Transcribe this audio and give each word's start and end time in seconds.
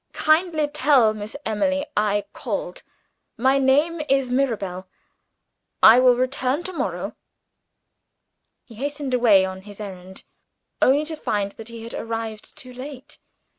Kindly 0.13 0.67
tell 0.67 1.13
Miss 1.13 1.35
Emily 1.45 1.85
I 1.95 2.25
called 2.33 2.81
my 3.37 3.59
name 3.59 4.01
is 4.09 4.31
Mirabel. 4.31 4.87
I 5.83 5.99
will 5.99 6.15
return 6.17 6.63
to 6.63 6.73
morrow." 6.73 7.15
He 8.65 8.73
hastened 8.73 9.13
away 9.13 9.45
on 9.45 9.61
his 9.61 9.79
errand 9.79 10.23
only 10.81 11.05
to 11.05 11.15
find 11.15 11.51
that 11.51 11.67
he 11.67 11.83
had 11.83 11.93
arrived 11.93 12.57
too 12.57 12.73
late. 12.73 13.19